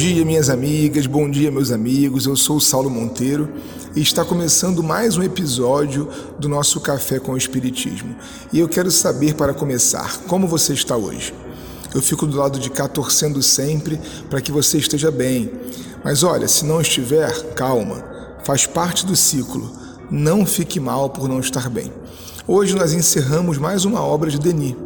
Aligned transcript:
dia, 0.00 0.24
minhas 0.24 0.48
amigas, 0.48 1.06
bom 1.06 1.28
dia, 1.28 1.50
meus 1.50 1.70
amigos. 1.70 2.24
Eu 2.24 2.34
sou 2.34 2.56
o 2.56 2.60
Saulo 2.60 2.88
Monteiro 2.88 3.52
e 3.94 4.00
está 4.00 4.24
começando 4.24 4.82
mais 4.82 5.18
um 5.18 5.22
episódio 5.22 6.08
do 6.38 6.48
nosso 6.48 6.80
Café 6.80 7.20
com 7.20 7.32
o 7.32 7.36
Espiritismo. 7.36 8.16
E 8.50 8.58
eu 8.58 8.66
quero 8.66 8.90
saber, 8.90 9.34
para 9.34 9.52
começar, 9.52 10.22
como 10.22 10.48
você 10.48 10.72
está 10.72 10.96
hoje. 10.96 11.34
Eu 11.94 12.00
fico 12.00 12.26
do 12.26 12.38
lado 12.38 12.58
de 12.58 12.70
cá 12.70 12.88
torcendo 12.88 13.42
sempre 13.42 14.00
para 14.30 14.40
que 14.40 14.50
você 14.50 14.78
esteja 14.78 15.10
bem. 15.10 15.52
Mas 16.02 16.22
olha, 16.22 16.48
se 16.48 16.64
não 16.64 16.80
estiver, 16.80 17.52
calma, 17.52 18.02
faz 18.42 18.64
parte 18.64 19.04
do 19.04 19.14
ciclo. 19.14 19.70
Não 20.10 20.46
fique 20.46 20.80
mal 20.80 21.10
por 21.10 21.28
não 21.28 21.40
estar 21.40 21.68
bem. 21.68 21.92
Hoje 22.48 22.74
nós 22.74 22.94
encerramos 22.94 23.58
mais 23.58 23.84
uma 23.84 24.00
obra 24.00 24.30
de 24.30 24.38
Denis. 24.38 24.76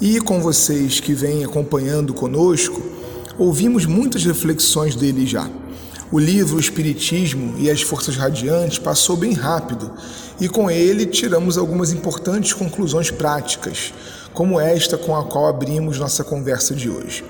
E 0.00 0.18
com 0.18 0.40
vocês 0.40 0.98
que 0.98 1.12
vêm 1.12 1.44
acompanhando 1.44 2.14
conosco, 2.14 2.89
ouvimos 3.40 3.86
muitas 3.86 4.22
reflexões 4.22 4.94
dele 4.94 5.26
já. 5.26 5.48
O 6.12 6.18
livro 6.18 6.58
o 6.58 6.60
Espiritismo 6.60 7.54
e 7.56 7.70
as 7.70 7.80
Forças 7.80 8.14
Radiantes 8.14 8.78
passou 8.78 9.16
bem 9.16 9.32
rápido 9.32 9.90
e 10.38 10.46
com 10.46 10.70
ele 10.70 11.06
tiramos 11.06 11.56
algumas 11.56 11.90
importantes 11.90 12.52
conclusões 12.52 13.10
práticas, 13.10 13.94
como 14.34 14.60
esta 14.60 14.98
com 14.98 15.16
a 15.16 15.24
qual 15.24 15.48
abrimos 15.48 15.98
nossa 15.98 16.22
conversa 16.22 16.74
de 16.74 16.90
hoje. 16.90 17.24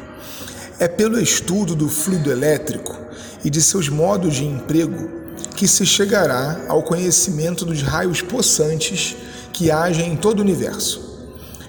É 0.81 0.89
pelo 0.89 1.21
estudo 1.21 1.77
do 1.77 1.89
fluido 1.89 2.33
elétrico 2.33 2.99
e 3.45 3.49
de 3.49 3.63
seus 3.63 3.89
modos 3.89 4.35
de 4.35 4.45
emprego 4.45 5.09
que 5.55 5.69
se 5.69 5.87
chegará 5.87 6.61
ao 6.67 6.83
conhecimento 6.83 7.65
dos 7.65 7.83
raios 7.83 8.21
possantes 8.21 9.15
que 9.53 9.71
agem 9.71 10.15
em 10.15 10.17
todo 10.17 10.41
o 10.41 10.43
universo. 10.43 11.09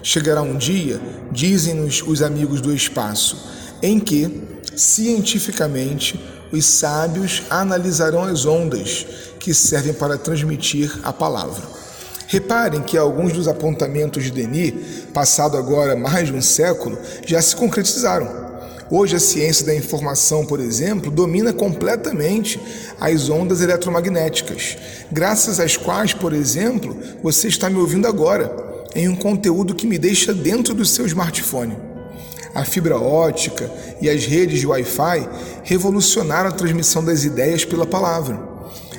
Chegará 0.02 0.42
um 0.42 0.56
dia, 0.56 1.00
dizem-nos 1.30 2.02
os 2.04 2.22
amigos 2.22 2.60
do 2.60 2.74
espaço, 2.74 3.52
em 3.82 3.98
que, 3.98 4.42
cientificamente, 4.76 6.18
os 6.52 6.64
sábios 6.64 7.42
analisarão 7.50 8.22
as 8.22 8.46
ondas 8.46 9.06
que 9.40 9.52
servem 9.52 9.92
para 9.92 10.16
transmitir 10.16 11.00
a 11.02 11.12
palavra. 11.12 11.62
Reparem 12.28 12.80
que 12.80 12.96
alguns 12.96 13.32
dos 13.32 13.48
apontamentos 13.48 14.24
de 14.24 14.30
Denis, 14.30 14.74
passado 15.12 15.56
agora 15.56 15.96
mais 15.96 16.28
de 16.28 16.34
um 16.34 16.40
século, 16.40 16.96
já 17.26 17.42
se 17.42 17.56
concretizaram. 17.56 18.42
Hoje, 18.90 19.16
a 19.16 19.20
ciência 19.20 19.66
da 19.66 19.74
informação, 19.74 20.44
por 20.44 20.60
exemplo, 20.60 21.10
domina 21.10 21.52
completamente 21.52 22.60
as 23.00 23.30
ondas 23.30 23.62
eletromagnéticas, 23.62 24.76
graças 25.10 25.58
às 25.58 25.76
quais, 25.76 26.12
por 26.12 26.32
exemplo, 26.32 26.96
você 27.22 27.48
está 27.48 27.70
me 27.70 27.78
ouvindo 27.78 28.06
agora, 28.06 28.54
em 28.94 29.08
um 29.08 29.16
conteúdo 29.16 29.74
que 29.74 29.86
me 29.86 29.98
deixa 29.98 30.34
dentro 30.34 30.74
do 30.74 30.84
seu 30.84 31.06
smartphone. 31.06 31.91
A 32.54 32.64
fibra 32.64 32.98
ótica 32.98 33.70
e 34.00 34.10
as 34.10 34.26
redes 34.26 34.60
de 34.60 34.66
Wi-Fi 34.66 35.28
revolucionaram 35.64 36.50
a 36.50 36.52
transmissão 36.52 37.02
das 37.02 37.24
ideias 37.24 37.64
pela 37.64 37.86
palavra. 37.86 38.38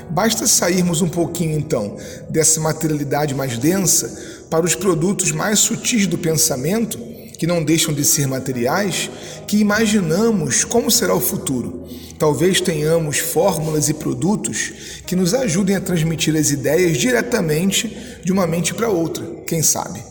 Basta 0.10 0.48
sairmos 0.48 1.02
um 1.02 1.10
pouquinho 1.10 1.58
então 1.58 1.96
dessa 2.30 2.60
materialidade 2.60 3.36
mais 3.36 3.58
densa 3.58 4.46
para 4.50 4.66
os 4.66 4.76
produtos 4.76 5.32
mais 5.32 5.60
sutis 5.60 6.08
do 6.08 6.18
pensamento, 6.18 6.98
que 7.38 7.48
não 7.48 7.64
deixam 7.64 7.94
de 7.94 8.04
ser 8.04 8.28
materiais, 8.28 9.10
que 9.48 9.58
imaginamos 9.58 10.64
como 10.64 10.90
será 10.90 11.14
o 11.14 11.22
futuro. 11.22 11.88
Talvez 12.18 12.62
tenhamos 12.62 13.20
fórmulas 13.20 13.90
e 13.90 13.94
produtos 13.94 14.74
que 15.06 15.16
nos 15.16 15.34
ajudem 15.34 15.76
a 15.76 15.82
transmitir 15.82 16.36
as 16.36 16.52
ideias 16.52 16.98
diretamente 16.98 18.20
de 18.24 18.32
uma 18.32 18.48
mente 18.48 18.74
para 18.74 18.90
outra, 18.90 19.26
quem 19.46 19.62
sabe. 19.62 20.02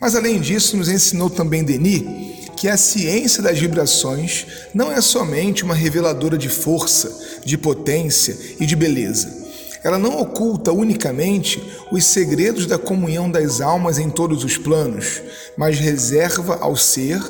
Mas 0.00 0.16
além 0.16 0.40
disso, 0.40 0.76
nos 0.76 0.88
ensinou 0.88 1.30
também 1.30 1.62
Denis 1.62 2.41
que 2.62 2.68
a 2.68 2.76
ciência 2.76 3.42
das 3.42 3.58
vibrações 3.58 4.46
não 4.72 4.92
é 4.92 5.00
somente 5.00 5.64
uma 5.64 5.74
reveladora 5.74 6.38
de 6.38 6.48
força, 6.48 7.40
de 7.44 7.58
potência 7.58 8.38
e 8.60 8.64
de 8.64 8.76
beleza. 8.76 9.48
Ela 9.82 9.98
não 9.98 10.20
oculta 10.20 10.70
unicamente 10.70 11.60
os 11.90 12.04
segredos 12.04 12.66
da 12.66 12.78
comunhão 12.78 13.28
das 13.28 13.60
almas 13.60 13.98
em 13.98 14.08
todos 14.08 14.44
os 14.44 14.56
planos, 14.56 15.20
mas 15.56 15.80
reserva 15.80 16.58
ao 16.60 16.76
ser 16.76 17.20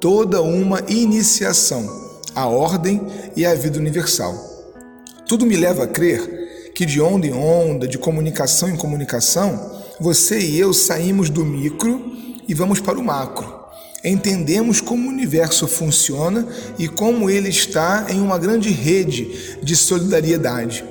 toda 0.00 0.40
uma 0.40 0.82
iniciação, 0.88 1.86
a 2.34 2.46
ordem 2.46 3.06
e 3.36 3.44
a 3.44 3.54
vida 3.54 3.78
universal. 3.78 4.34
Tudo 5.28 5.44
me 5.44 5.56
leva 5.56 5.84
a 5.84 5.86
crer 5.86 6.72
que 6.74 6.86
de 6.86 6.98
onda 6.98 7.26
em 7.26 7.34
onda, 7.34 7.86
de 7.86 7.98
comunicação 7.98 8.70
em 8.70 8.76
comunicação, 8.76 9.82
você 10.00 10.38
e 10.38 10.58
eu 10.58 10.72
saímos 10.72 11.28
do 11.28 11.44
micro 11.44 12.10
e 12.48 12.54
vamos 12.54 12.80
para 12.80 12.98
o 12.98 13.04
macro 13.04 13.57
entendemos 14.02 14.80
como 14.80 15.08
o 15.08 15.12
universo 15.12 15.66
funciona 15.66 16.46
e 16.78 16.88
como 16.88 17.28
ele 17.28 17.48
está 17.48 18.06
em 18.08 18.20
uma 18.20 18.38
grande 18.38 18.70
rede 18.70 19.58
de 19.62 19.74
solidariedade. 19.74 20.84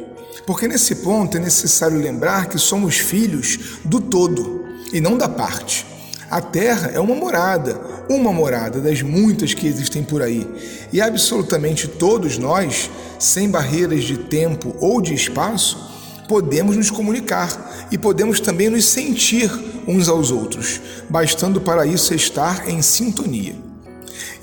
Porque 0.45 0.67
nesse 0.67 0.95
ponto 0.95 1.37
é 1.37 1.39
necessário 1.39 1.97
lembrar 1.97 2.47
que 2.47 2.57
somos 2.57 2.97
filhos 2.97 3.79
do 3.83 3.99
todo 3.99 4.65
e 4.93 5.01
não 5.01 5.17
da 5.17 5.27
parte. 5.27 5.85
A 6.29 6.41
Terra 6.41 6.91
é 6.93 6.99
uma 6.99 7.15
morada, 7.15 7.79
uma 8.09 8.33
morada 8.33 8.81
das 8.81 9.01
muitas 9.01 9.53
que 9.53 9.65
existem 9.65 10.03
por 10.03 10.21
aí, 10.21 10.45
e 10.91 10.99
absolutamente 10.99 11.87
todos 11.87 12.37
nós, 12.37 12.89
sem 13.17 13.49
barreiras 13.49 14.03
de 14.03 14.17
tempo 14.17 14.75
ou 14.79 15.01
de 15.01 15.13
espaço, 15.13 15.96
podemos 16.27 16.75
nos 16.75 16.91
comunicar 16.91 17.87
e 17.91 17.97
podemos 17.97 18.39
também 18.39 18.69
nos 18.69 18.85
sentir 18.85 19.51
uns 19.87 20.09
aos 20.09 20.31
outros, 20.31 20.81
bastando 21.09 21.61
para 21.61 21.85
isso 21.85 22.13
estar 22.13 22.69
em 22.69 22.81
sintonia. 22.81 23.55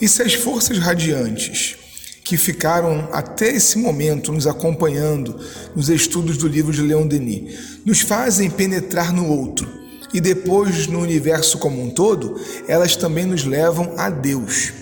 E 0.00 0.09
se 0.09 0.22
as 0.22 0.34
forças 0.34 0.78
radiantes 0.78 1.77
que 2.25 2.39
ficaram 2.39 3.09
até 3.12 3.50
esse 3.50 3.78
momento 3.78 4.33
nos 4.33 4.47
acompanhando 4.47 5.39
nos 5.77 5.91
estudos 5.91 6.39
do 6.39 6.49
livro 6.49 6.72
de 6.72 6.81
Leon 6.81 7.06
Denis 7.06 7.81
nos 7.84 8.01
fazem 8.01 8.49
penetrar 8.49 9.12
no 9.12 9.28
outro 9.28 9.69
e 10.12 10.21
depois 10.21 10.87
no 10.87 11.01
universo 11.01 11.59
como 11.59 11.83
um 11.83 11.91
todo, 11.91 12.41
elas 12.69 12.95
também 12.95 13.27
nos 13.27 13.45
levam 13.45 13.95
a 13.99 14.09
Deus. 14.09 14.72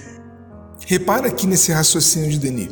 Repara 0.87 1.29
aqui 1.29 1.47
nesse 1.47 1.73
raciocínio 1.73 2.31
de 2.31 2.39
Denis. 2.39 2.69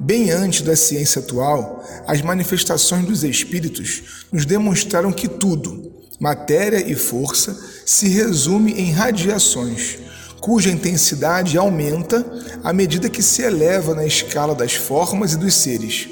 Bem 0.00 0.30
antes 0.30 0.62
da 0.62 0.76
ciência 0.76 1.20
atual, 1.20 1.84
as 2.06 2.22
manifestações 2.22 3.04
dos 3.04 3.24
espíritos 3.24 4.26
nos 4.30 4.46
demonstraram 4.46 5.10
que 5.10 5.26
tudo, 5.26 5.92
matéria 6.20 6.80
e 6.88 6.94
força, 6.94 7.58
se 7.84 8.08
resume 8.08 8.72
em 8.74 8.92
radiações, 8.92 9.98
cuja 10.40 10.70
intensidade 10.70 11.58
aumenta 11.58 12.24
à 12.62 12.72
medida 12.72 13.10
que 13.10 13.22
se 13.22 13.42
eleva 13.42 13.92
na 13.92 14.06
escala 14.06 14.54
das 14.54 14.74
formas 14.74 15.32
e 15.32 15.36
dos 15.36 15.54
seres. 15.54 16.08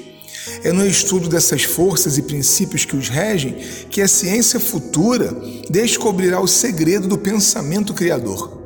É 0.65 0.73
no 0.73 0.85
estudo 0.85 1.29
dessas 1.29 1.63
forças 1.63 2.17
e 2.17 2.21
princípios 2.21 2.83
que 2.83 2.95
os 2.95 3.07
regem 3.07 3.53
que 3.89 4.01
a 4.01 4.07
ciência 4.07 4.59
futura 4.59 5.33
descobrirá 5.69 6.41
o 6.41 6.47
segredo 6.47 7.07
do 7.07 7.17
pensamento 7.17 7.93
criador 7.93 8.56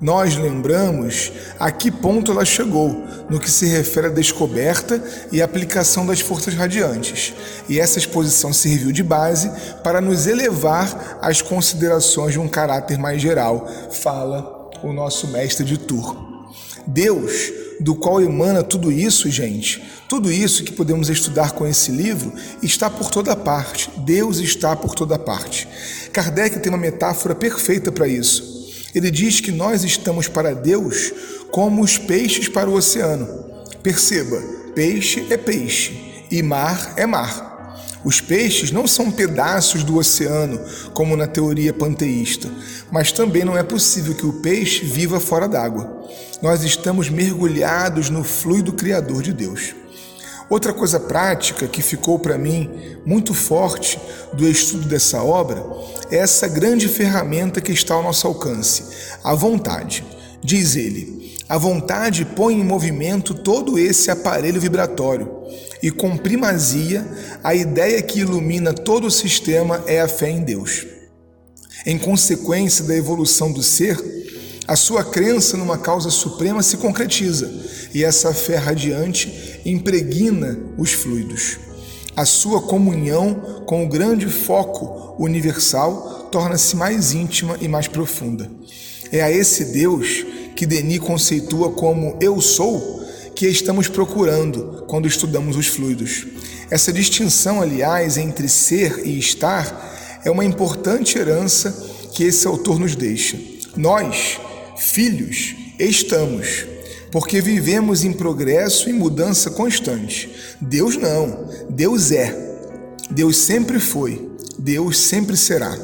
nós 0.00 0.36
lembramos 0.36 1.32
a 1.58 1.70
que 1.70 1.90
ponto 1.90 2.30
ela 2.30 2.44
chegou 2.44 3.04
no 3.28 3.40
que 3.40 3.50
se 3.50 3.66
refere 3.66 4.06
à 4.06 4.10
descoberta 4.10 5.02
e 5.32 5.42
aplicação 5.42 6.06
das 6.06 6.20
forças 6.20 6.54
radiantes. 6.54 7.34
E 7.68 7.80
essa 7.80 7.98
exposição 7.98 8.52
serviu 8.52 8.92
de 8.92 9.02
base 9.02 9.50
para 9.82 10.00
nos 10.00 10.26
elevar 10.26 11.18
às 11.20 11.42
considerações 11.42 12.32
de 12.32 12.38
um 12.38 12.48
caráter 12.48 12.98
mais 12.98 13.20
geral, 13.20 13.68
fala 13.90 14.70
o 14.82 14.92
nosso 14.92 15.26
mestre 15.28 15.64
de 15.64 15.76
Tours. 15.76 16.16
Deus, 16.86 17.52
do 17.80 17.94
qual 17.94 18.20
emana 18.20 18.62
tudo 18.62 18.90
isso, 18.90 19.30
gente, 19.30 19.82
tudo 20.08 20.32
isso 20.32 20.64
que 20.64 20.72
podemos 20.72 21.10
estudar 21.10 21.52
com 21.52 21.66
esse 21.66 21.90
livro, 21.90 22.32
está 22.62 22.88
por 22.88 23.10
toda 23.10 23.36
parte. 23.36 23.90
Deus 23.98 24.38
está 24.38 24.74
por 24.74 24.94
toda 24.94 25.18
parte. 25.18 25.68
Kardec 26.12 26.60
tem 26.60 26.70
uma 26.70 26.78
metáfora 26.78 27.34
perfeita 27.34 27.92
para 27.92 28.08
isso. 28.08 28.57
Ele 28.94 29.10
diz 29.10 29.40
que 29.40 29.52
nós 29.52 29.84
estamos 29.84 30.28
para 30.28 30.54
Deus 30.54 31.12
como 31.50 31.82
os 31.82 31.98
peixes 31.98 32.48
para 32.48 32.70
o 32.70 32.74
oceano. 32.74 33.26
Perceba, 33.82 34.40
peixe 34.74 35.26
é 35.30 35.36
peixe 35.36 36.24
e 36.30 36.42
mar 36.42 36.94
é 36.96 37.06
mar. 37.06 37.48
Os 38.04 38.20
peixes 38.20 38.70
não 38.70 38.86
são 38.86 39.10
pedaços 39.10 39.82
do 39.82 39.98
oceano, 39.98 40.60
como 40.94 41.16
na 41.16 41.26
teoria 41.26 41.72
panteísta, 41.72 42.48
mas 42.90 43.10
também 43.10 43.44
não 43.44 43.58
é 43.58 43.62
possível 43.62 44.14
que 44.14 44.24
o 44.24 44.34
peixe 44.34 44.84
viva 44.84 45.18
fora 45.18 45.48
d'água. 45.48 46.06
Nós 46.40 46.62
estamos 46.62 47.10
mergulhados 47.10 48.08
no 48.08 48.22
fluido 48.22 48.72
criador 48.72 49.22
de 49.22 49.32
Deus. 49.32 49.74
Outra 50.50 50.72
coisa 50.72 50.98
prática 50.98 51.66
que 51.66 51.82
ficou 51.82 52.18
para 52.18 52.38
mim 52.38 52.70
muito 53.04 53.34
forte 53.34 54.00
do 54.32 54.48
estudo 54.48 54.86
dessa 54.88 55.22
obra 55.22 55.62
é 56.10 56.16
essa 56.16 56.48
grande 56.48 56.88
ferramenta 56.88 57.60
que 57.60 57.72
está 57.72 57.94
ao 57.94 58.02
nosso 58.02 58.26
alcance, 58.26 58.84
a 59.22 59.34
vontade. 59.34 60.02
Diz 60.42 60.74
ele: 60.74 61.36
a 61.48 61.58
vontade 61.58 62.24
põe 62.24 62.54
em 62.54 62.64
movimento 62.64 63.34
todo 63.34 63.78
esse 63.78 64.10
aparelho 64.10 64.60
vibratório, 64.60 65.30
e 65.82 65.90
com 65.90 66.16
primazia, 66.16 67.06
a 67.44 67.54
ideia 67.54 68.00
que 68.00 68.20
ilumina 68.20 68.72
todo 68.72 69.06
o 69.06 69.10
sistema 69.10 69.82
é 69.86 70.00
a 70.00 70.08
fé 70.08 70.30
em 70.30 70.42
Deus. 70.42 70.86
Em 71.84 71.98
consequência 71.98 72.84
da 72.84 72.96
evolução 72.96 73.52
do 73.52 73.62
ser, 73.62 73.96
A 74.68 74.76
sua 74.76 75.02
crença 75.02 75.56
numa 75.56 75.78
causa 75.78 76.10
suprema 76.10 76.62
se 76.62 76.76
concretiza 76.76 77.50
e 77.94 78.04
essa 78.04 78.34
fé 78.34 78.56
radiante 78.56 79.47
impregna 79.70 80.58
os 80.76 80.92
fluidos. 80.92 81.58
A 82.16 82.24
sua 82.24 82.60
comunhão 82.60 83.62
com 83.64 83.84
o 83.84 83.88
grande 83.88 84.26
foco 84.26 85.14
universal 85.22 86.28
torna-se 86.32 86.76
mais 86.76 87.12
íntima 87.12 87.56
e 87.60 87.68
mais 87.68 87.86
profunda. 87.86 88.50
É 89.12 89.22
a 89.22 89.30
esse 89.30 89.66
Deus 89.66 90.24
que 90.56 90.66
Denis 90.66 90.98
conceitua 90.98 91.70
como 91.70 92.16
eu 92.20 92.40
sou 92.40 92.98
que 93.34 93.46
estamos 93.46 93.86
procurando 93.86 94.84
quando 94.88 95.06
estudamos 95.06 95.56
os 95.56 95.68
fluidos. 95.68 96.26
Essa 96.70 96.92
distinção, 96.92 97.62
aliás, 97.62 98.16
entre 98.16 98.48
ser 98.48 99.06
e 99.06 99.18
estar 99.18 100.20
é 100.24 100.30
uma 100.30 100.44
importante 100.44 101.16
herança 101.16 101.70
que 102.12 102.24
esse 102.24 102.46
autor 102.46 102.80
nos 102.80 102.96
deixa. 102.96 103.38
Nós, 103.76 104.40
filhos, 104.76 105.54
estamos, 105.78 106.66
porque 107.10 107.40
vivemos 107.40 108.04
em 108.04 108.12
progresso 108.12 108.88
e 108.88 108.92
mudança 108.92 109.50
constante. 109.50 110.30
Deus 110.60 110.96
não, 110.96 111.48
Deus 111.70 112.12
é. 112.12 112.46
Deus 113.10 113.36
sempre 113.38 113.80
foi, 113.80 114.28
Deus 114.58 114.98
sempre 114.98 115.36
será. 115.36 115.76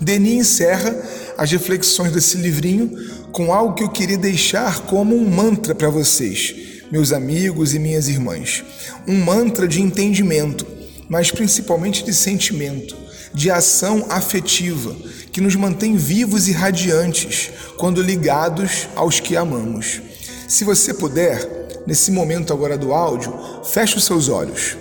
Denis 0.00 0.38
encerra 0.38 0.96
as 1.36 1.50
reflexões 1.50 2.12
desse 2.12 2.36
livrinho 2.36 2.90
com 3.32 3.52
algo 3.52 3.74
que 3.74 3.82
eu 3.82 3.88
queria 3.88 4.18
deixar 4.18 4.80
como 4.82 5.16
um 5.16 5.28
mantra 5.28 5.74
para 5.74 5.88
vocês, 5.88 6.54
meus 6.90 7.12
amigos 7.12 7.74
e 7.74 7.78
minhas 7.78 8.08
irmãs. 8.08 8.64
Um 9.06 9.24
mantra 9.24 9.68
de 9.68 9.80
entendimento, 9.80 10.66
mas 11.08 11.30
principalmente 11.30 12.04
de 12.04 12.14
sentimento, 12.14 12.96
de 13.34 13.50
ação 13.50 14.06
afetiva, 14.08 14.94
que 15.32 15.40
nos 15.40 15.54
mantém 15.54 15.96
vivos 15.96 16.48
e 16.48 16.52
radiantes 16.52 17.50
quando 17.76 18.02
ligados 18.02 18.88
aos 18.94 19.20
que 19.20 19.36
amamos. 19.36 20.00
Se 20.48 20.64
você 20.64 20.94
puder, 20.94 21.82
nesse 21.86 22.10
momento 22.10 22.54
agora 22.54 22.78
do 22.78 22.94
áudio, 22.94 23.32
feche 23.62 23.98
os 23.98 24.04
seus 24.04 24.30
olhos. 24.30 24.78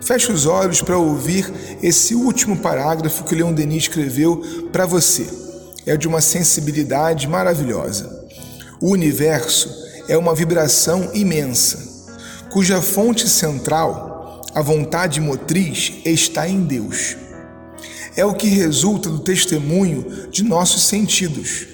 Feche 0.00 0.30
os 0.30 0.46
olhos 0.46 0.80
para 0.80 0.96
ouvir 0.96 1.52
esse 1.82 2.14
último 2.14 2.56
parágrafo 2.56 3.24
que 3.24 3.34
Leon 3.34 3.52
Denis 3.52 3.82
escreveu 3.82 4.68
para 4.72 4.86
você. 4.86 5.26
É 5.84 5.96
de 5.96 6.06
uma 6.06 6.20
sensibilidade 6.20 7.26
maravilhosa. 7.26 8.24
O 8.80 8.90
universo 8.90 9.68
é 10.08 10.16
uma 10.16 10.34
vibração 10.34 11.10
imensa, 11.12 11.78
cuja 12.50 12.80
fonte 12.80 13.28
central, 13.28 14.42
a 14.54 14.62
vontade 14.62 15.20
motriz, 15.20 15.92
está 16.04 16.48
em 16.48 16.62
Deus 16.62 17.16
é 18.16 18.24
o 18.24 18.34
que 18.34 18.48
resulta 18.48 19.08
do 19.08 19.20
testemunho 19.20 20.28
de 20.30 20.42
nossos 20.42 20.82
sentidos, 20.82 21.66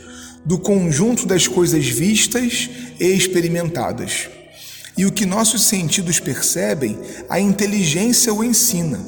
do 0.45 0.59
conjunto 0.59 1.27
das 1.27 1.49
coisas 1.49 1.87
vistas 1.87 2.69
experimentadas. 2.99 4.29
E 4.97 5.05
o 5.05 5.13
que 5.13 5.27
nossos 5.27 5.65
sentidos 5.65 6.19
percebem, 6.19 6.99
a 7.29 7.39
inteligência 7.39 8.33
o 8.33 8.43
ensina. 8.43 8.99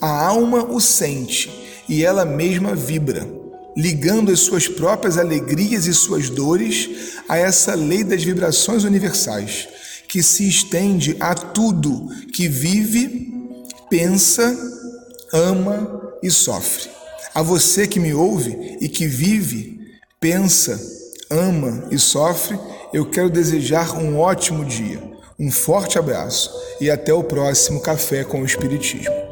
A 0.00 0.26
alma 0.26 0.64
o 0.64 0.80
sente 0.80 1.50
e 1.88 2.04
ela 2.04 2.24
mesma 2.24 2.74
vibra, 2.74 3.26
ligando 3.76 4.30
as 4.30 4.40
suas 4.40 4.68
próprias 4.68 5.18
alegrias 5.18 5.86
e 5.86 5.94
suas 5.94 6.30
dores 6.30 7.18
a 7.28 7.36
essa 7.36 7.74
lei 7.74 8.04
das 8.04 8.22
vibrações 8.22 8.84
universais, 8.84 9.68
que 10.08 10.22
se 10.22 10.48
estende 10.48 11.16
a 11.18 11.34
tudo 11.34 12.08
que 12.32 12.46
vive, 12.48 13.32
pensa, 13.90 14.56
ama 15.32 16.12
e 16.22 16.30
sofre. 16.30 16.88
A 17.34 17.42
você 17.42 17.86
que 17.86 17.98
me 17.98 18.14
ouve 18.14 18.78
e 18.80 18.88
que 18.88 19.06
vive, 19.06 19.80
pensa, 20.20 20.80
ama 21.28 21.88
e 21.90 21.98
sofre, 21.98 22.56
eu 22.94 23.04
quero 23.04 23.28
desejar 23.28 23.98
um 23.98 24.20
ótimo 24.20 24.64
dia, 24.64 25.02
um 25.36 25.50
forte 25.50 25.98
abraço 25.98 26.48
e 26.80 26.88
até 26.88 27.12
o 27.12 27.24
próximo 27.24 27.80
Café 27.80 28.22
com 28.22 28.40
o 28.40 28.44
Espiritismo. 28.44 29.23